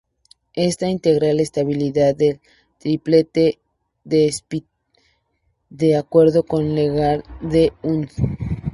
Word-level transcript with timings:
Esta 0.55 0.89
integral 0.89 1.39
estabiliza 1.39 2.09
el 2.09 2.39
triplete 2.79 3.59
de 4.03 4.25
espín, 4.25 4.65
de 5.69 5.95
acuerdo 5.95 6.41
con 6.43 6.69
la 6.69 6.75
regla 6.81 7.23
de 7.41 7.71
Hund. 7.83 8.09